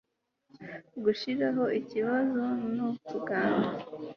gushiraho 1.03 1.63
ikibazo 1.79 2.43
no 2.75 2.89
kuganza 3.07 3.73